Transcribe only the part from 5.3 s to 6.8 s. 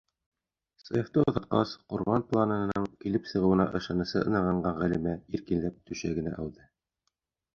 иркенләп түшәгенә ауҙы.